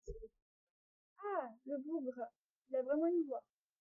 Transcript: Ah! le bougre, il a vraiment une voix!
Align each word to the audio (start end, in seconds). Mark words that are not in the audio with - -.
Ah! 1.19 1.51
le 1.65 1.77
bougre, 1.77 2.25
il 2.71 2.75
a 2.75 2.81
vraiment 2.81 3.05
une 3.05 3.23
voix! 3.27 3.43